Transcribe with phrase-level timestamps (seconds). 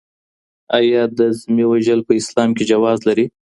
[0.77, 3.25] آیا د ذمي وژل په اسلام کي جواز لري؟